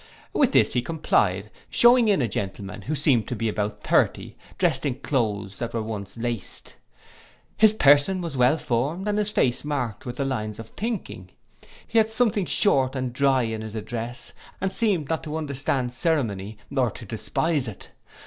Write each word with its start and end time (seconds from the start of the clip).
With 0.33 0.51
this 0.53 0.73
he 0.73 0.81
complied, 0.81 1.51
shewing 1.69 2.07
in 2.07 2.23
a 2.23 2.27
gentleman 2.27 2.81
who 2.81 2.95
seemed 2.95 3.27
to 3.27 3.35
be 3.35 3.47
about 3.47 3.83
thirty, 3.83 4.35
drest 4.57 4.83
in 4.83 4.95
cloaths 4.95 5.59
that 5.59 5.75
once 5.75 6.17
were 6.17 6.23
laced. 6.23 6.75
His 7.55 7.71
person 7.73 8.19
was 8.19 8.35
well 8.35 8.57
formed, 8.57 9.07
and 9.07 9.15
his 9.19 9.29
face 9.29 9.63
marked 9.63 10.07
with 10.07 10.15
the 10.15 10.25
lines 10.25 10.57
of 10.57 10.69
thinking. 10.69 11.29
He 11.85 11.99
had 11.99 12.09
something 12.09 12.47
short 12.47 12.95
and 12.95 13.13
dry 13.13 13.43
in 13.43 13.61
his 13.61 13.75
address, 13.75 14.33
and 14.59 14.71
seemed 14.71 15.07
not 15.07 15.21
to 15.25 15.37
understand 15.37 15.93
ceremony, 15.93 16.57
or 16.75 16.89
to 16.89 17.05
despise 17.05 17.67
it. 17.67 17.91